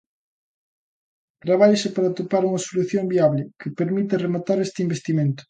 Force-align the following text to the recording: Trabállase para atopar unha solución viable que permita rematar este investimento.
Trabállase 1.43 1.89
para 1.95 2.07
atopar 2.09 2.43
unha 2.49 2.63
solución 2.67 3.03
viable 3.13 3.41
que 3.59 3.75
permita 3.79 4.21
rematar 4.25 4.57
este 4.61 4.79
investimento. 4.87 5.39